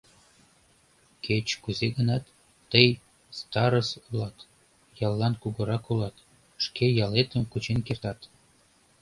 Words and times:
Кеч-кузе 1.25 1.87
гынат, 1.97 2.23
тый 2.71 2.87
старыс 3.37 3.89
улат, 4.09 4.37
яллан 5.07 5.33
кугурак 5.41 5.85
улат, 5.91 6.15
шке 6.63 6.85
ялетым 7.05 7.43
кучен 7.51 7.79
кертат... 7.87 8.19